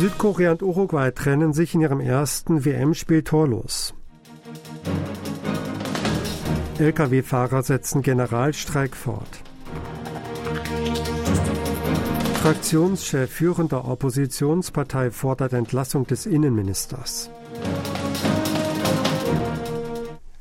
Südkorea 0.00 0.52
und 0.52 0.62
Uruguay 0.62 1.10
trennen 1.10 1.52
sich 1.52 1.74
in 1.74 1.82
ihrem 1.82 2.00
ersten 2.00 2.64
WM-Spiel 2.64 3.22
torlos. 3.22 3.92
Lkw-Fahrer 6.78 7.62
setzen 7.62 8.00
Generalstreik 8.00 8.96
fort. 8.96 9.28
Fraktionschef 12.40 13.30
führender 13.30 13.84
Oppositionspartei 13.84 15.10
fordert 15.10 15.52
Entlassung 15.52 16.06
des 16.06 16.24
Innenministers. 16.24 17.30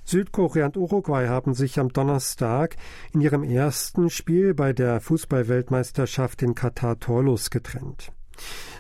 Südkorea 0.05 0.67
und 0.67 0.77
Uruguay 0.77 1.27
haben 1.27 1.53
sich 1.53 1.81
am 1.81 1.89
Donnerstag 1.89 2.77
in 3.11 3.19
ihrem 3.19 3.43
ersten 3.43 4.09
Spiel 4.09 4.53
bei 4.53 4.71
der 4.71 5.01
Fußballweltmeisterschaft 5.01 6.43
in 6.43 6.55
Katar 6.55 6.97
torlos 7.01 7.49
getrennt. 7.49 8.13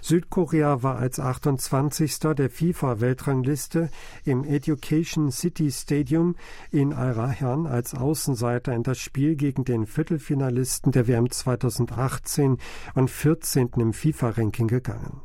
Südkorea 0.01 0.83
war 0.83 0.97
als 0.97 1.19
28. 1.19 2.19
der 2.19 2.49
FIFA-Weltrangliste 2.49 3.89
im 4.23 4.43
Education 4.43 5.31
City 5.31 5.71
Stadium 5.71 6.35
in 6.71 6.93
Al-Rayan 6.93 7.67
als 7.67 7.93
Außenseiter 7.93 8.73
in 8.73 8.83
das 8.83 8.97
Spiel 8.97 9.35
gegen 9.35 9.65
den 9.65 9.85
Viertelfinalisten 9.85 10.91
der 10.91 11.07
WM 11.07 11.29
2018 11.29 12.57
und 12.95 13.09
14. 13.09 13.71
im 13.77 13.93
FIFA-Ranking 13.93 14.67
gegangen. 14.67 15.21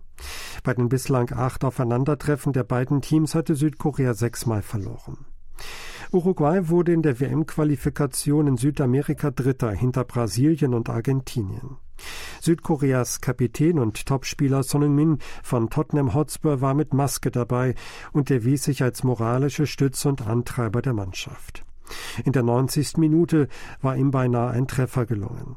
Bei 0.62 0.74
den 0.74 0.88
bislang 0.88 1.32
acht 1.32 1.64
Aufeinandertreffen 1.64 2.52
der 2.52 2.64
beiden 2.64 3.00
Teams 3.00 3.34
hatte 3.34 3.54
Südkorea 3.54 4.14
sechsmal 4.14 4.62
verloren. 4.62 5.26
Uruguay 6.12 6.68
wurde 6.68 6.92
in 6.92 7.02
der 7.02 7.18
WM-Qualifikation 7.20 8.46
in 8.46 8.56
Südamerika 8.56 9.30
Dritter 9.30 9.72
hinter 9.72 10.04
Brasilien 10.04 10.74
und 10.74 10.88
Argentinien. 10.88 11.78
Südkoreas 12.40 13.20
Kapitän 13.20 13.78
und 13.78 14.06
Topspieler 14.06 14.62
Son 14.62 14.82
Heung-min 14.82 15.18
von 15.42 15.70
Tottenham 15.70 16.14
Hotspur 16.14 16.60
war 16.60 16.74
mit 16.74 16.94
Maske 16.94 17.30
dabei 17.30 17.74
und 18.12 18.30
erwies 18.30 18.64
sich 18.64 18.82
als 18.82 19.02
moralische 19.02 19.66
Stütze 19.66 20.08
und 20.08 20.26
Antreiber 20.26 20.82
der 20.82 20.92
Mannschaft. 20.92 21.64
In 22.24 22.32
der 22.32 22.42
90. 22.42 22.96
Minute 22.96 23.48
war 23.82 23.96
ihm 23.96 24.10
beinahe 24.10 24.50
ein 24.50 24.66
Treffer 24.66 25.06
gelungen. 25.06 25.56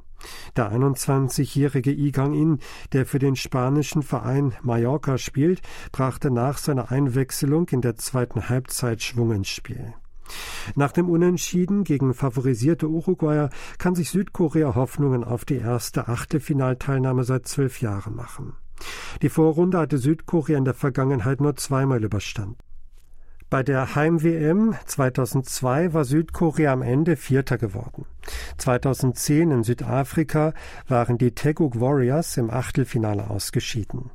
Der 0.55 0.71
21-jährige 0.71 1.91
Yi 1.91 2.11
Gang-in, 2.11 2.59
der 2.91 3.05
für 3.05 3.19
den 3.19 3.35
spanischen 3.35 4.01
Verein 4.01 4.53
Mallorca 4.61 5.17
spielt, 5.17 5.61
brachte 5.91 6.31
nach 6.31 6.57
seiner 6.57 6.91
Einwechslung 6.91 7.69
in 7.69 7.81
der 7.81 7.95
zweiten 7.95 8.49
Halbzeit 8.49 9.03
Schwung 9.03 9.31
ins 9.31 9.49
Spiel. 9.49 9.93
Nach 10.75 10.91
dem 10.91 11.09
Unentschieden 11.09 11.83
gegen 11.83 12.13
favorisierte 12.13 12.87
Uruguayer 12.87 13.49
kann 13.77 13.95
sich 13.95 14.09
Südkorea 14.09 14.75
Hoffnungen 14.75 15.23
auf 15.23 15.45
die 15.45 15.57
erste 15.57 16.07
Achtelfinalteilnahme 16.07 17.23
seit 17.23 17.47
zwölf 17.47 17.81
Jahren 17.81 18.15
machen. 18.15 18.53
Die 19.21 19.29
Vorrunde 19.29 19.79
hatte 19.79 19.97
Südkorea 19.97 20.57
in 20.57 20.65
der 20.65 20.73
Vergangenheit 20.73 21.41
nur 21.41 21.55
zweimal 21.55 22.03
überstanden. 22.03 22.57
Bei 23.49 23.63
der 23.63 23.95
Heim-WM 23.95 24.75
2002 24.85 25.93
war 25.93 26.03
Südkorea 26.03 26.73
am 26.73 26.81
Ende 26.81 27.15
Vierter 27.15 27.57
geworden. 27.57 28.05
2010 28.57 29.51
in 29.51 29.63
Südafrika 29.63 30.53
waren 30.89 31.17
die 31.17 31.31
Teguk 31.31 31.79
Warriors 31.79 32.35
im 32.35 32.49
Achtelfinale 32.49 33.29
ausgeschieden. 33.29 34.11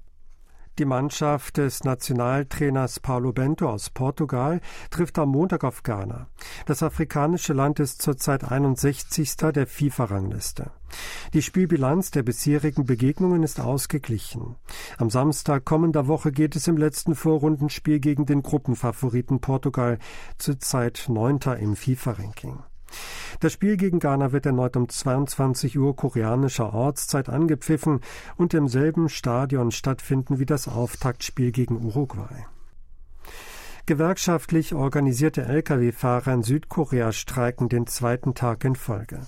Die 0.79 0.87
Mannschaft 0.87 1.59
des 1.59 1.85
Nationaltrainers 1.85 3.01
Paulo 3.01 3.35
Bento 3.35 3.69
aus 3.69 3.91
Portugal 3.91 4.63
trifft 4.91 5.19
am 5.19 5.29
Montag 5.29 5.65
auf 5.65 5.83
Ghana. 5.83 6.29
Das 6.65 6.83
afrikanische 6.83 7.53
Land 7.53 7.79
ist 7.79 8.01
zurzeit 8.01 8.51
61. 8.51 9.37
der 9.37 9.67
FIFA-Rangliste. 9.67 10.71
Die 11.35 11.43
Spielbilanz 11.43 12.11
der 12.11 12.23
bisherigen 12.23 12.87
Begegnungen 12.87 13.43
ist 13.43 13.61
ausgeglichen. 13.61 14.57
Am 14.97 15.11
Samstag 15.11 15.67
kommender 15.67 16.07
Woche 16.07 16.33
geht 16.33 16.57
es 16.57 16.67
im 16.69 16.79
letzten 16.79 17.15
Vorrundenspiel 17.15 18.01
gegen 18.01 18.25
den 18.25 18.43
Gruppenfavoriten 18.43 19.41
Portugal, 19.41 19.99
zurzeit 20.39 21.05
Neunter 21.09 21.59
im 21.59 21.77
FIFA-Ranking. 21.77 22.63
Das 23.41 23.53
Spiel 23.53 23.77
gegen 23.77 23.99
Ghana 23.99 24.33
wird 24.33 24.47
erneut 24.47 24.77
um 24.77 24.89
22 24.89 25.79
Uhr 25.79 25.97
koreanischer 25.97 26.73
Ortszeit 26.73 27.29
angepfiffen 27.29 28.01
und 28.37 28.55
im 28.55 28.69
selben 28.69 29.09
Stadion 29.09 29.71
stattfinden 29.71 30.39
wie 30.39 30.47
das 30.47 30.69
Auftaktspiel 30.69 31.53
gegen 31.53 31.85
Uruguay. 31.85 32.47
Gewerkschaftlich 33.85 34.75
organisierte 34.75 35.43
Lkw-Fahrer 35.43 36.35
in 36.35 36.43
Südkorea 36.45 37.11
streiken 37.11 37.69
den 37.69 37.89
zweiten 37.89 38.35
Tag 38.35 38.65
in 38.65 38.77
Folge. 38.77 39.23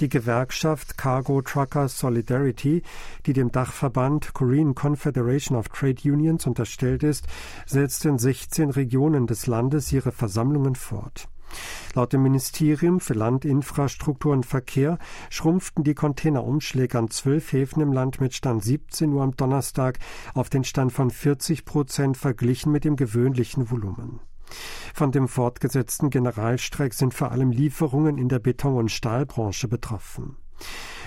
Die 0.00 0.08
Gewerkschaft 0.08 0.96
Cargo 0.96 1.42
Truckers 1.42 1.98
Solidarity, 1.98 2.84
die 3.26 3.32
dem 3.32 3.50
Dachverband 3.50 4.34
Korean 4.34 4.76
Confederation 4.76 5.58
of 5.58 5.68
Trade 5.68 6.00
Unions 6.04 6.46
unterstellt 6.46 7.02
ist, 7.02 7.26
setzt 7.66 8.04
in 8.04 8.18
16 8.18 8.70
Regionen 8.70 9.26
des 9.26 9.48
Landes 9.48 9.92
ihre 9.92 10.12
Versammlungen 10.12 10.76
fort. 10.76 11.28
Laut 11.94 12.12
dem 12.12 12.22
Ministerium 12.22 13.00
für 13.00 13.12
Land, 13.12 13.44
Infrastruktur 13.44 14.32
und 14.32 14.46
Verkehr 14.46 14.98
schrumpften 15.28 15.84
die 15.84 15.94
Containerumschläge 15.94 16.98
an 16.98 17.10
zwölf 17.10 17.52
Häfen 17.52 17.82
im 17.82 17.92
Land 17.92 18.20
mit 18.20 18.34
Stand 18.34 18.64
17 18.64 19.12
Uhr 19.12 19.22
am 19.22 19.36
Donnerstag 19.36 19.98
auf 20.34 20.48
den 20.48 20.64
Stand 20.64 20.92
von 20.92 21.10
40 21.10 21.64
Prozent 21.64 22.16
verglichen 22.16 22.72
mit 22.72 22.84
dem 22.84 22.96
gewöhnlichen 22.96 23.70
Volumen. 23.70 24.20
Von 24.94 25.12
dem 25.12 25.28
fortgesetzten 25.28 26.10
Generalstreik 26.10 26.94
sind 26.94 27.14
vor 27.14 27.30
allem 27.30 27.50
Lieferungen 27.50 28.18
in 28.18 28.28
der 28.28 28.38
Beton- 28.38 28.76
und 28.76 28.90
Stahlbranche 28.90 29.68
betroffen. 29.68 30.36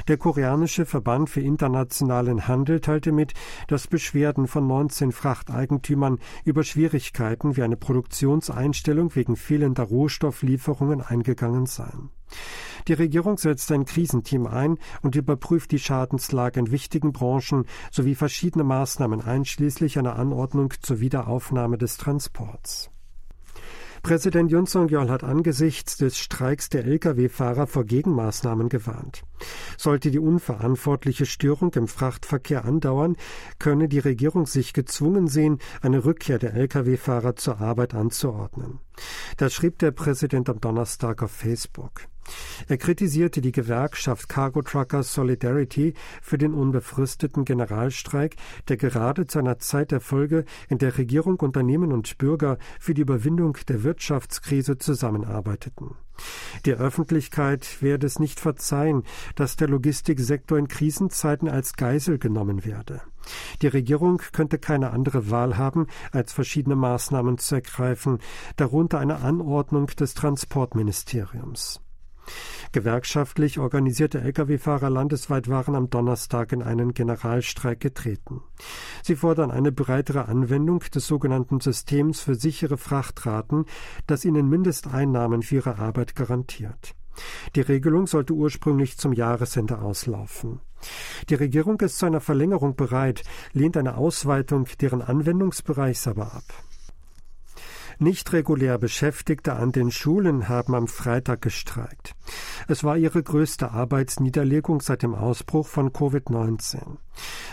Der 0.08 0.18
koreanische 0.18 0.86
Verband 0.86 1.30
für 1.30 1.42
internationalen 1.42 2.48
Handel 2.48 2.80
teilte 2.80 3.12
mit, 3.12 3.34
dass 3.68 3.88
Beschwerden 3.88 4.48
von 4.48 4.68
19 4.68 5.12
Frachteigentümern 5.12 6.20
über 6.44 6.64
Schwierigkeiten 6.64 7.58
wie 7.58 7.64
eine 7.64 7.78
Produktionseinstellung 7.78 9.16
wegen 9.16 9.36
fehlender 9.36 9.84
Rohstofflieferungen 9.84 11.02
eingegangen 11.02 11.66
seien. 11.66 12.12
Die 12.88 12.94
Regierung 12.94 13.38
setzt 13.38 13.72
ein 13.72 13.86
Krisenteam 13.86 14.46
ein 14.46 14.78
und 15.02 15.16
überprüft 15.16 15.72
die 15.72 15.80
Schadenslage 15.80 16.60
in 16.60 16.72
wichtigen 16.72 17.12
Branchen 17.12 17.66
sowie 17.92 18.16
verschiedene 18.16 18.64
Maßnahmen 18.64 19.22
einschließlich 19.22 19.98
einer 19.98 20.18
Anordnung 20.18 20.74
zur 20.82 21.00
Wiederaufnahme 21.00 21.78
des 21.78 21.98
Transports. 21.98 22.92
Präsident 24.06 24.52
Yun 24.52 24.68
Song-yeol 24.68 25.10
hat 25.10 25.24
angesichts 25.24 25.98
des 25.98 26.20
Streiks 26.20 26.70
der 26.70 26.86
Lkw-Fahrer 26.86 27.66
vor 27.66 27.86
Gegenmaßnahmen 27.86 28.70
gewarnt. 28.70 29.24
Sollte 29.80 30.12
die 30.12 30.20
unverantwortliche 30.20 31.26
Störung 31.26 31.74
im 31.74 31.88
Frachtverkehr 31.88 32.66
andauern, 32.66 33.16
könne 33.58 33.88
die 33.88 33.98
Regierung 33.98 34.46
sich 34.46 34.74
gezwungen 34.74 35.28
sehen, 35.28 35.58
eine 35.82 36.06
Rückkehr 36.06 36.38
der 36.38 36.54
Lkw-Fahrer 36.54 37.36
zur 37.36 37.60
Arbeit 37.60 37.96
anzuordnen. 37.96 38.78
Das 39.38 39.56
schrieb 39.56 39.80
der 39.80 39.90
Präsident 39.90 40.50
am 40.50 40.62
Donnerstag 40.62 41.24
auf 41.24 41.32
Facebook. 41.32 42.02
Er 42.68 42.78
kritisierte 42.78 43.42
die 43.42 43.52
Gewerkschaft 43.52 44.30
Cargo 44.30 44.62
Truckers 44.62 45.14
Solidarity 45.14 45.94
für 46.22 46.38
den 46.38 46.54
unbefristeten 46.54 47.46
Generalstreik, 47.46 48.36
der 48.68 48.78
gerade 48.78 49.28
zu 49.28 49.40
einer 49.40 49.60
Zeit 49.60 49.92
der 49.92 50.02
Folge, 50.02 50.46
in 50.70 50.78
der 50.78 50.98
Regierung, 50.98 51.40
Unternehmen 51.40 51.92
und 51.92 52.18
Bürger 52.18 52.58
für 52.80 52.94
die 52.94 53.02
Überwindung 53.02 53.58
der 53.68 53.84
Wirtschaftskrise 53.84 54.78
zusammenarbeiteten. 54.78 55.96
Der 56.64 56.78
Öffentlichkeit 56.78 57.82
werde 57.82 58.08
es 58.08 58.20
nicht 58.20 58.40
verzeihen, 58.40 59.04
dass 59.36 59.58
der 59.58 59.68
Logistiksektor 59.68 60.58
in 60.58 60.68
Krisenzeiten 60.68 61.50
als 61.50 61.74
Geisel 61.74 62.18
genommen 62.18 62.66
werde. 62.66 63.02
Die 63.62 63.68
Regierung 63.68 64.22
könnte 64.32 64.58
keine 64.58 64.92
andere 64.92 65.30
Wahl 65.30 65.58
haben, 65.58 65.88
als 66.12 66.32
verschiedene 66.32 66.76
Maßnahmen 66.76 67.38
zu 67.38 67.56
ergreifen, 67.56 68.20
darunter 68.56 69.00
eine 69.00 69.18
Anordnung 69.18 69.88
des 69.88 70.14
Transportministeriums. 70.14 71.82
Gewerkschaftlich 72.72 73.60
organisierte 73.60 74.22
Lkw-Fahrer 74.22 74.90
landesweit 74.90 75.48
waren 75.48 75.76
am 75.76 75.90
Donnerstag 75.90 76.52
in 76.52 76.62
einen 76.62 76.94
Generalstreik 76.94 77.80
getreten. 77.80 78.42
Sie 79.04 79.16
fordern 79.16 79.52
eine 79.52 79.72
breitere 79.72 80.28
Anwendung 80.28 80.80
des 80.80 81.08
sogenannten 81.08 81.60
Systems 81.60 82.22
für 82.22 82.36
sichere 82.36 82.78
Frachtraten, 82.78 83.66
das 84.08 84.26
ihnen 84.26 84.50
Mindesteinnahmen 84.50 85.42
für 85.42 85.56
ihre 85.56 85.78
Arbeit 85.78 86.16
garantiert. 86.16 86.96
Die 87.56 87.62
Regelung 87.62 88.08
sollte 88.08 88.34
ursprünglich 88.34 88.98
zum 88.98 89.14
Jahresende 89.14 89.80
auslaufen. 89.80 90.60
Die 91.30 91.36
Regierung 91.36 91.80
ist 91.80 91.98
zu 91.98 92.06
einer 92.06 92.22
Verlängerung 92.22 92.76
bereit, 92.76 93.24
lehnt 93.54 93.78
eine 93.78 93.96
Ausweitung 93.96 94.68
deren 94.82 95.02
Anwendungsbereichs 95.02 96.08
aber 96.08 96.34
ab. 96.34 96.44
Nicht 97.98 98.34
regulär 98.34 98.78
Beschäftigte 98.78 99.54
an 99.54 99.72
den 99.72 99.90
Schulen 99.90 100.50
haben 100.50 100.76
am 100.76 100.88
Freitag 100.88 101.42
gestreikt. 101.42 102.14
Es 102.68 102.84
war 102.84 102.98
ihre 102.98 103.24
größte 103.24 103.72
Arbeitsniederlegung 103.72 104.82
seit 104.82 105.04
dem 105.04 105.16
Ausbruch 105.16 105.68
von 105.68 105.92
Covid-19. 105.92 106.98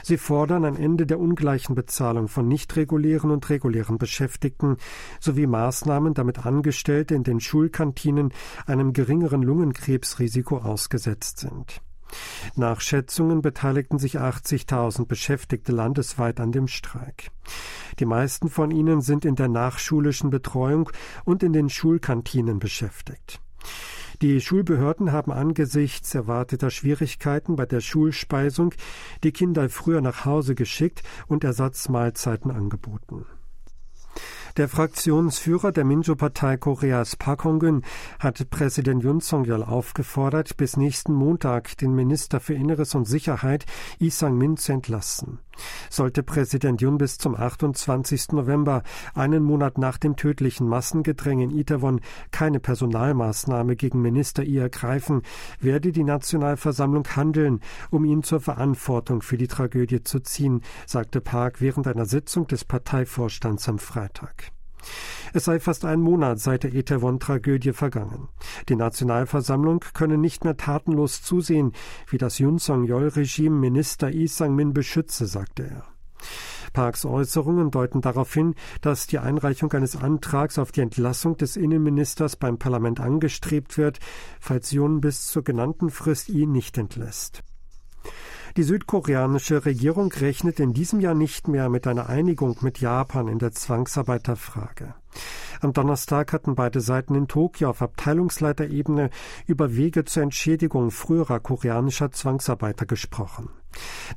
Sie 0.02 0.18
fordern 0.18 0.64
ein 0.64 0.76
Ende 0.76 1.06
der 1.06 1.20
ungleichen 1.20 1.76
Bezahlung 1.76 2.26
von 2.26 2.48
nicht 2.48 2.74
regulären 2.74 3.30
und 3.30 3.48
regulären 3.50 3.98
Beschäftigten 3.98 4.78
sowie 5.20 5.46
Maßnahmen, 5.46 6.14
damit 6.14 6.44
Angestellte 6.44 7.14
in 7.14 7.22
den 7.22 7.38
Schulkantinen 7.38 8.32
einem 8.66 8.92
geringeren 8.92 9.42
Lungenkrebsrisiko 9.42 10.58
ausgesetzt 10.58 11.38
sind. 11.38 11.82
Nach 12.56 12.80
Schätzungen 12.80 13.42
beteiligten 13.42 13.98
sich 13.98 14.18
80.000 14.18 15.06
Beschäftigte 15.06 15.72
landesweit 15.72 16.40
an 16.40 16.52
dem 16.52 16.68
Streik. 16.68 17.30
Die 17.98 18.06
meisten 18.06 18.48
von 18.48 18.70
ihnen 18.70 19.00
sind 19.00 19.24
in 19.24 19.36
der 19.36 19.48
nachschulischen 19.48 20.30
Betreuung 20.30 20.90
und 21.24 21.42
in 21.42 21.52
den 21.52 21.68
Schulkantinen 21.68 22.58
beschäftigt. 22.58 23.40
Die 24.22 24.40
Schulbehörden 24.40 25.10
haben 25.10 25.32
angesichts 25.32 26.14
erwarteter 26.14 26.70
Schwierigkeiten 26.70 27.56
bei 27.56 27.66
der 27.66 27.80
Schulspeisung 27.80 28.72
die 29.24 29.32
Kinder 29.32 29.68
früher 29.68 30.00
nach 30.00 30.24
Hause 30.24 30.54
geschickt 30.54 31.02
und 31.26 31.42
Ersatzmahlzeiten 31.42 32.50
angeboten. 32.50 33.26
Der 34.58 34.68
Fraktionsführer 34.68 35.72
der 35.72 35.86
Minjo-Partei 35.86 36.58
Koreas 36.58 37.16
Park 37.16 37.44
Hong-gun 37.44 37.84
hat 38.18 38.50
Präsident 38.50 39.02
Yun 39.02 39.22
Song-yeol 39.22 39.62
aufgefordert, 39.62 40.58
bis 40.58 40.76
nächsten 40.76 41.14
Montag 41.14 41.78
den 41.78 41.94
Minister 41.94 42.38
für 42.38 42.52
Inneres 42.52 42.94
und 42.94 43.06
Sicherheit 43.06 43.64
Lee 43.98 44.10
Sang-min 44.10 44.58
zu 44.58 44.72
entlassen. 44.72 45.38
Sollte 45.90 46.22
Präsident 46.22 46.80
Yun 46.80 46.98
bis 46.98 47.18
zum 47.18 47.34
28. 47.34 48.32
November, 48.32 48.82
einen 49.14 49.42
Monat 49.42 49.78
nach 49.78 49.98
dem 49.98 50.16
tödlichen 50.16 50.68
Massengedränge 50.68 51.44
in 51.44 51.50
Itaewon, 51.50 52.00
keine 52.30 52.60
Personalmaßnahme 52.60 53.76
gegen 53.76 54.02
Minister 54.02 54.44
Lee 54.44 54.58
ergreifen, 54.58 55.22
werde 55.60 55.92
die 55.92 56.04
Nationalversammlung 56.04 57.06
handeln, 57.16 57.60
um 57.90 58.04
ihn 58.04 58.22
zur 58.22 58.40
Verantwortung 58.40 59.22
für 59.22 59.36
die 59.36 59.48
Tragödie 59.48 60.02
zu 60.02 60.20
ziehen, 60.20 60.62
sagte 60.86 61.20
Park 61.20 61.60
während 61.60 61.86
einer 61.86 62.06
Sitzung 62.06 62.46
des 62.46 62.64
Parteivorstands 62.64 63.68
am 63.68 63.78
Freitag. 63.78 64.52
Es 65.32 65.44
sei 65.44 65.60
fast 65.60 65.84
ein 65.84 66.00
Monat 66.00 66.38
seit 66.38 66.64
der 66.64 66.74
Itaewon-Tragödie 66.74 67.72
vergangen. 67.72 68.28
Die 68.68 68.76
Nationalversammlung 68.76 69.84
könne 69.94 70.18
nicht 70.18 70.44
mehr 70.44 70.56
tatenlos 70.56 71.22
zusehen, 71.22 71.72
wie 72.08 72.18
das 72.18 72.38
Yun 72.38 72.58
Song-Yeol-Regime 72.58 73.58
Minister 73.58 74.10
Lee 74.10 74.26
Sang-min 74.26 74.72
beschütze, 74.72 75.26
sagte 75.26 75.64
er. 75.64 75.84
Parks 76.72 77.04
Äußerungen 77.04 77.70
deuten 77.70 78.00
darauf 78.00 78.32
hin, 78.32 78.54
dass 78.80 79.06
die 79.06 79.18
Einreichung 79.18 79.72
eines 79.72 79.96
Antrags 79.96 80.58
auf 80.58 80.72
die 80.72 80.80
Entlassung 80.80 81.36
des 81.36 81.56
Innenministers 81.56 82.36
beim 82.36 82.58
Parlament 82.58 83.00
angestrebt 83.00 83.76
wird, 83.76 83.98
falls 84.40 84.70
Yun 84.72 85.00
bis 85.00 85.26
zur 85.26 85.44
genannten 85.44 85.90
Frist 85.90 86.28
ihn 86.28 86.52
nicht 86.52 86.78
entlässt. 86.78 87.42
Die 88.56 88.64
südkoreanische 88.64 89.64
Regierung 89.64 90.12
rechnet 90.12 90.60
in 90.60 90.74
diesem 90.74 91.00
Jahr 91.00 91.14
nicht 91.14 91.48
mehr 91.48 91.70
mit 91.70 91.86
einer 91.86 92.10
Einigung 92.10 92.58
mit 92.60 92.80
Japan 92.80 93.28
in 93.28 93.38
der 93.38 93.52
Zwangsarbeiterfrage. 93.52 94.94
Am 95.62 95.72
Donnerstag 95.72 96.32
hatten 96.32 96.56
beide 96.56 96.80
Seiten 96.80 97.14
in 97.14 97.28
Tokio 97.28 97.70
auf 97.70 97.82
Abteilungsleiterebene 97.82 99.10
über 99.46 99.76
Wege 99.76 100.04
zur 100.04 100.24
Entschädigung 100.24 100.90
früherer 100.90 101.38
koreanischer 101.38 102.10
Zwangsarbeiter 102.10 102.84
gesprochen. 102.84 103.48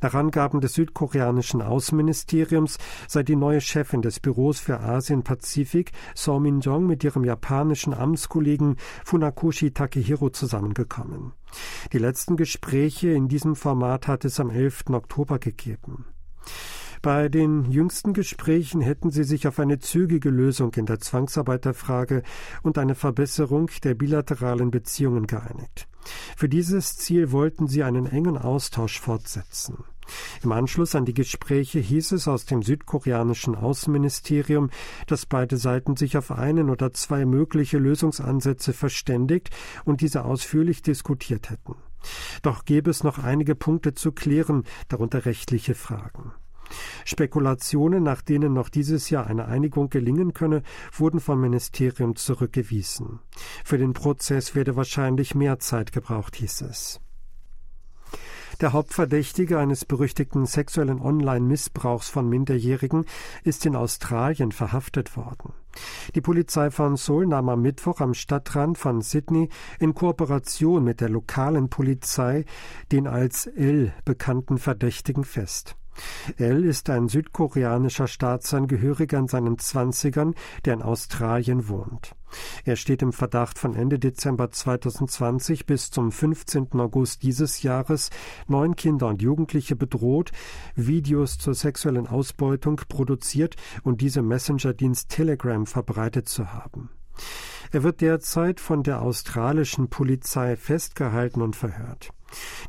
Nach 0.02 0.16
Angaben 0.16 0.60
des 0.60 0.74
südkoreanischen 0.74 1.62
Außenministeriums 1.62 2.80
sei 3.08 3.22
die 3.22 3.36
neue 3.36 3.62
Chefin 3.62 4.02
des 4.02 4.20
Büros 4.20 4.60
für 4.60 4.80
Asien-Pazifik, 4.80 5.92
So 6.16 6.40
Min-jong, 6.40 6.88
mit 6.88 7.04
ihrem 7.04 7.24
japanischen 7.24 7.94
Amtskollegen 7.94 8.78
Funakoshi 9.06 9.70
Takehiro 9.70 10.32
zusammengekommen. 10.32 11.34
Die 11.94 12.00
letzten 12.00 12.38
Gespräche 12.38 13.10
in 13.10 13.28
diesem 13.28 13.56
Format 13.56 14.08
hat 14.08 14.26
es 14.26 14.40
am 14.40 14.50
11. 14.50 14.86
Oktober 14.90 15.38
gegeben. 15.38 16.06
Bei 17.06 17.30
den 17.30 17.70
jüngsten 17.70 18.14
Gesprächen 18.14 18.82
hätten 18.82 19.12
sie 19.12 19.26
sich 19.26 19.48
auf 19.48 19.60
eine 19.60 19.78
zügige 19.78 20.32
Lösung 20.32 20.74
in 20.74 20.88
der 20.88 21.00
Zwangsarbeiterfrage 21.00 22.24
und 22.64 22.80
eine 22.80 22.96
Verbesserung 22.96 23.70
der 23.84 23.94
bilateralen 23.94 24.72
Beziehungen 24.72 25.28
geeinigt. 25.28 25.88
Für 26.36 26.50
dieses 26.50 26.98
Ziel 26.98 27.32
wollten 27.32 27.68
sie 27.68 27.84
einen 27.84 28.08
engen 28.08 28.40
Austausch 28.40 29.00
fortsetzen. 29.00 29.84
Im 30.42 30.52
Anschluss 30.52 30.96
an 30.96 31.06
die 31.06 31.14
Gespräche 31.14 31.78
hieß 31.78 32.14
es 32.14 32.28
aus 32.28 32.48
dem 32.48 32.64
südkoreanischen 32.64 33.54
Außenministerium, 33.54 34.72
dass 35.06 35.28
beide 35.28 35.58
Seiten 35.58 35.96
sich 35.96 36.18
auf 36.18 36.32
einen 36.32 36.72
oder 36.72 36.92
zwei 36.92 37.28
mögliche 37.28 37.78
Lösungsansätze 37.78 38.74
verständigt 38.74 39.52
und 39.84 40.02
diese 40.02 40.26
ausführlich 40.26 40.82
diskutiert 40.82 41.52
hätten. 41.52 41.76
Doch 42.42 42.66
gäbe 42.66 42.90
es 42.90 43.04
noch 43.04 43.20
einige 43.20 43.54
Punkte 43.54 43.94
zu 43.94 44.12
klären, 44.12 44.64
darunter 44.88 45.28
rechtliche 45.28 45.76
Fragen. 45.76 46.32
Spekulationen, 47.04 48.04
nach 48.04 48.22
denen 48.22 48.54
noch 48.54 48.70
dieses 48.70 49.10
Jahr 49.10 49.28
eine 49.28 49.46
Einigung 49.46 49.90
gelingen 49.90 50.34
könne, 50.34 50.64
wurden 50.92 51.20
vom 51.20 51.42
Ministerium 51.42 52.16
zurückgewiesen. 52.16 53.20
Für 53.64 53.78
den 53.78 53.94
Prozess 53.94 54.56
werde 54.56 54.76
wahrscheinlich 54.76 55.36
mehr 55.36 55.60
Zeit 55.60 55.92
gebraucht, 55.92 56.36
hieß 56.36 56.62
es. 56.62 57.02
Der 58.62 58.72
Hauptverdächtige 58.72 59.60
eines 59.60 59.84
berüchtigten 59.84 60.46
sexuellen 60.46 61.02
Online-Missbrauchs 61.02 62.10
von 62.10 62.30
Minderjährigen 62.30 63.06
ist 63.44 63.66
in 63.66 63.76
Australien 63.76 64.54
verhaftet 64.54 65.18
worden. 65.18 65.52
Die 66.16 66.22
Polizei 66.22 66.72
von 66.72 66.96
Seoul 66.96 67.28
nahm 67.28 67.50
am 67.50 67.62
Mittwoch 67.62 68.00
am 68.00 68.14
Stadtrand 68.14 68.78
von 68.78 69.02
Sydney 69.02 69.50
in 69.80 69.94
Kooperation 69.94 70.86
mit 70.86 71.02
der 71.02 71.10
lokalen 71.10 71.70
Polizei 71.70 72.46
den 72.94 73.08
als 73.08 73.46
L 73.46 73.94
bekannten 74.06 74.58
Verdächtigen 74.58 75.26
fest. 75.26 75.76
El 76.38 76.66
ist 76.66 76.90
ein 76.90 77.08
südkoreanischer 77.08 78.08
Staatsangehöriger 78.08 79.18
in 79.18 79.28
seinen 79.28 79.58
Zwanzigern, 79.58 80.36
der 80.66 80.76
in 80.76 80.82
Australien 80.82 81.68
wohnt. 81.70 82.16
Er 82.66 82.76
steht 82.76 83.02
im 83.02 83.14
Verdacht, 83.14 83.58
von 83.58 83.76
Ende 83.76 84.00
Dezember 84.00 84.52
2020 84.52 85.66
bis 85.66 85.90
zum 85.92 86.12
15. 86.12 86.68
August 86.74 87.24
dieses 87.24 87.64
Jahres 87.64 88.10
neun 88.48 88.76
Kinder 88.76 89.08
und 89.08 89.22
Jugendliche 89.22 89.76
bedroht, 89.76 90.32
Videos 90.76 91.38
zur 91.38 91.54
sexuellen 91.54 92.08
Ausbeutung 92.08 92.82
produziert 92.90 93.56
und 93.84 94.02
diese 94.02 94.22
Messenger-Dienst 94.22 95.10
Telegram 95.10 95.66
verbreitet 95.66 96.28
zu 96.28 96.52
haben. 96.52 96.90
Er 97.72 97.84
wird 97.84 98.02
derzeit 98.02 98.60
von 98.60 98.84
der 98.84 99.02
australischen 99.02 99.90
Polizei 99.90 100.56
festgehalten 100.56 101.42
und 101.42 101.56
verhört. 101.56 102.10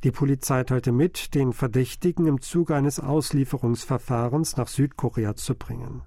Die 0.05 0.11
Polizei 0.11 0.64
teilte 0.64 0.93
mit, 0.93 1.35
den 1.35 1.53
Verdächtigen 1.53 2.26
im 2.26 2.41
Zuge 2.41 2.75
eines 2.75 3.00
Auslieferungsverfahrens 3.00 4.56
nach 4.56 4.69
Südkorea 4.69 5.37
zu 5.37 5.55
bringen. 5.55 6.03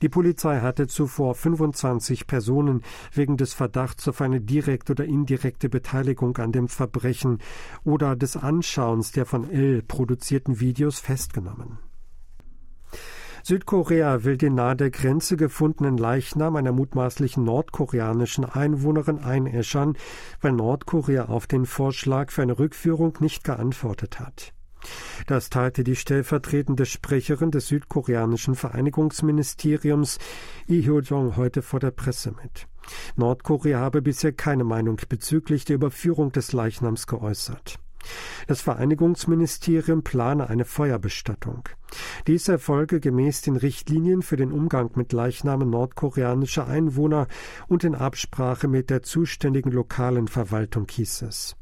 Die 0.00 0.08
Polizei 0.08 0.60
hatte 0.60 0.86
zuvor 0.86 1.34
25 1.34 2.26
Personen 2.26 2.82
wegen 3.12 3.36
des 3.36 3.52
Verdachts 3.52 4.08
auf 4.08 4.20
eine 4.20 4.40
direkte 4.40 4.92
oder 4.92 5.04
indirekte 5.04 5.68
Beteiligung 5.68 6.36
an 6.38 6.52
dem 6.52 6.68
Verbrechen 6.68 7.38
oder 7.84 8.16
des 8.16 8.36
Anschauens 8.36 9.12
der 9.12 9.26
von 9.26 9.50
L 9.50 9.82
produzierten 9.82 10.60
Videos 10.60 10.98
festgenommen. 10.98 11.78
Südkorea 13.44 14.22
will 14.24 14.36
den 14.36 14.54
nahe 14.54 14.76
der 14.76 14.90
Grenze 14.90 15.36
gefundenen 15.36 15.96
Leichnam 15.96 16.54
einer 16.56 16.72
mutmaßlichen 16.72 17.42
nordkoreanischen 17.42 18.44
Einwohnerin 18.44 19.18
einäschern, 19.18 19.96
weil 20.40 20.52
Nordkorea 20.52 21.26
auf 21.26 21.46
den 21.46 21.66
Vorschlag 21.66 22.30
für 22.30 22.42
eine 22.42 22.58
Rückführung 22.58 23.18
nicht 23.20 23.42
geantwortet 23.42 24.20
hat. 24.20 24.52
Das 25.26 25.50
teilte 25.50 25.84
die 25.84 25.96
stellvertretende 25.96 26.86
Sprecherin 26.86 27.50
des 27.50 27.68
südkoreanischen 27.68 28.54
Vereinigungsministeriums 28.54 30.18
Lee 30.66 30.82
Hyo-jong 30.82 31.36
heute 31.36 31.62
vor 31.62 31.80
der 31.80 31.92
Presse 31.92 32.34
mit. 32.42 32.66
Nordkorea 33.16 33.78
habe 33.78 34.02
bisher 34.02 34.32
keine 34.32 34.64
Meinung 34.64 35.00
bezüglich 35.08 35.64
der 35.64 35.76
Überführung 35.76 36.32
des 36.32 36.52
Leichnams 36.52 37.06
geäußert. 37.06 37.78
Das 38.46 38.60
Vereinigungsministerium 38.60 40.02
plane 40.02 40.48
eine 40.48 40.64
Feuerbestattung. 40.64 41.68
Dies 42.26 42.48
erfolge 42.48 43.00
gemäß 43.00 43.42
den 43.42 43.56
Richtlinien 43.56 44.22
für 44.22 44.36
den 44.36 44.52
Umgang 44.52 44.90
mit 44.94 45.12
Leichnamen 45.12 45.70
nordkoreanischer 45.70 46.66
Einwohner 46.66 47.28
und 47.68 47.84
in 47.84 47.94
Absprache 47.94 48.68
mit 48.68 48.90
der 48.90 49.02
zuständigen 49.02 49.72
lokalen 49.72 50.28
Verwaltung 50.28 50.86
hieß 50.88 51.22
es. 51.22 51.56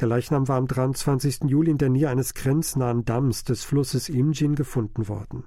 Der 0.00 0.08
Leichnam 0.08 0.48
war 0.48 0.56
am 0.56 0.66
23. 0.66 1.44
Juli 1.44 1.70
in 1.70 1.78
der 1.78 1.90
Nähe 1.90 2.08
eines 2.08 2.34
grenznahen 2.34 3.04
Damms 3.04 3.44
des 3.44 3.64
Flusses 3.64 4.08
Imjin 4.08 4.54
gefunden 4.56 5.08
worden. 5.08 5.44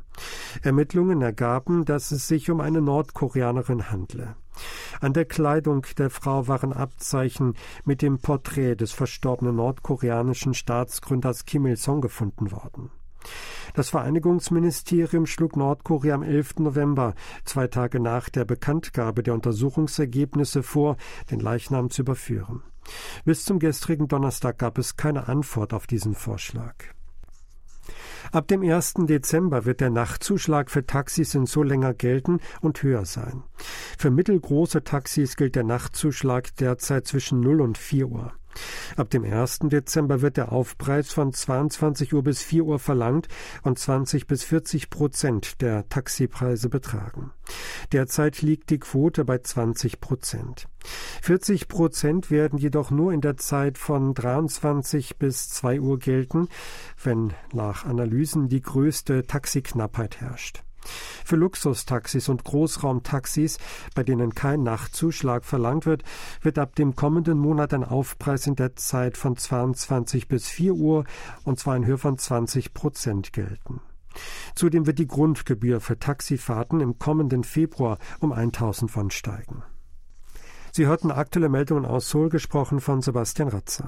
Ermittlungen 0.62 1.22
ergaben, 1.22 1.86
dass 1.86 2.12
es 2.12 2.28
sich 2.28 2.50
um 2.50 2.62
eine 2.62 2.82
Nordkoreanerin 2.82 3.92
handle. 3.92 4.36
An 5.00 5.14
der 5.14 5.26
Kleidung 5.26 5.86
der 5.98 6.10
Frau 6.10 6.48
waren 6.48 6.74
Abzeichen 6.74 7.54
mit 7.86 8.02
dem 8.02 8.20
Porträt 8.20 8.76
des 8.76 8.92
verstorbenen 8.92 9.56
nordkoreanischen 9.56 10.54
Staatsgründers 10.54 11.46
Kim 11.46 11.66
Il-sung 11.66 12.02
gefunden 12.02 12.52
worden. 12.52 12.92
Das 13.74 13.90
Vereinigungsministerium 13.90 15.26
schlug 15.26 15.58
Nordkorea 15.58 16.16
am 16.16 16.24
11. 16.24 16.60
November, 16.60 17.14
zwei 17.44 17.68
Tage 17.68 18.00
nach 18.00 18.30
der 18.30 18.46
Bekanntgabe 18.46 19.24
der 19.24 19.34
Untersuchungsergebnisse 19.34 20.64
vor, 20.64 20.98
den 21.30 21.40
Leichnam 21.40 21.90
zu 21.90 22.04
überführen. 22.04 22.64
Bis 23.26 23.44
zum 23.44 23.60
gestrigen 23.60 24.08
Donnerstag 24.08 24.58
gab 24.60 24.78
es 24.78 24.96
keine 24.96 25.28
Antwort 25.28 25.74
auf 25.74 25.88
diesen 25.88 26.16
Vorschlag. 26.16 26.76
Ab 28.38 28.48
dem 28.50 28.62
1. 28.62 28.94
Dezember 29.08 29.66
wird 29.66 29.82
der 29.82 29.90
Nachtzuschlag 29.90 30.70
für 30.70 30.86
Taxis 30.86 31.34
in 31.34 31.48
so 31.48 31.64
länger 31.64 31.96
gelten 31.96 32.40
und 32.62 32.84
höher 32.84 33.04
sein. 33.04 33.42
Für 33.98 34.12
mittelgroße 34.12 34.84
Taxis 34.84 35.38
gilt 35.38 35.56
der 35.56 35.64
Nachtzuschlag 35.64 36.56
derzeit 36.58 37.08
zwischen 37.08 37.40
0 37.40 37.62
und 37.62 37.80
4 37.80 38.08
Uhr. 38.08 38.34
Ab 38.96 39.10
dem 39.10 39.24
1. 39.24 39.60
Dezember 39.64 40.22
wird 40.22 40.38
der 40.38 40.52
Aufpreis 40.52 41.12
von 41.12 41.34
22 41.34 42.14
Uhr 42.14 42.24
bis 42.24 42.42
4 42.42 42.66
Uhr 42.66 42.80
verlangt 42.80 43.28
und 43.64 43.78
20 43.78 44.28
bis 44.28 44.44
40 44.44 44.90
Prozent 44.90 45.62
der 45.62 45.88
Taxipreise 45.90 46.70
betragen. 46.70 47.32
Derzeit 47.92 48.42
liegt 48.42 48.70
die 48.70 48.80
Quote 48.80 49.26
bei 49.26 49.40
20 49.40 50.00
Prozent. 50.00 50.68
40 51.22 51.68
Prozent 51.68 52.32
werden 52.32 52.60
jedoch 52.60 52.92
nur 52.92 53.12
in 53.14 53.22
der 53.22 53.38
Zeit 53.38 53.78
von 53.78 54.14
23 54.14 55.18
bis 55.18 55.50
2 55.50 55.80
Uhr 55.80 56.00
gelten, 56.00 56.48
wenn 57.04 57.34
nach 57.54 57.86
Analysen 57.86 58.48
die 58.48 58.62
größte 58.62 59.26
Taxiknappheit 59.26 60.22
herrscht. 60.22 60.64
Für 61.26 61.36
Luxustaxis 61.36 62.30
und 62.30 62.44
Großraumtaxis, 62.44 63.58
bei 63.96 64.04
denen 64.04 64.34
kein 64.34 64.64
Nachtzuschlag 64.64 65.46
verlangt 65.46 65.86
wird, 65.86 66.04
wird 66.42 66.60
ab 66.60 66.76
dem 66.76 66.96
kommenden 66.96 67.38
Monat 67.38 67.74
ein 67.74 67.84
Aufpreis 67.84 68.48
in 68.48 68.56
der 68.56 68.76
Zeit 68.76 69.18
von 69.18 69.38
22 69.38 70.28
bis 70.28 70.48
4 70.48 70.74
Uhr 70.74 71.04
und 71.44 71.60
zwar 71.60 71.76
in 71.76 71.86
Höhe 71.86 71.98
von 71.98 72.18
20 72.18 72.74
Prozent 72.74 73.34
gelten. 73.34 73.82
Zudem 74.56 74.88
wird 74.88 75.00
die 75.00 75.08
Grundgebühr 75.08 75.80
für 75.80 76.00
Taxifahrten 76.00 76.82
im 76.82 76.98
kommenden 76.98 77.44
Februar 77.44 78.00
um 78.20 78.32
1000 78.32 78.90
Pfund 78.90 79.14
steigen. 79.14 79.64
Sie 80.72 80.86
hörten 80.86 81.12
aktuelle 81.12 81.50
Meldungen 81.50 81.86
aus 81.86 82.10
Seoul, 82.10 82.30
gesprochen 82.30 82.80
von 82.80 83.02
Sebastian 83.02 83.50
Ratzer. 83.50 83.86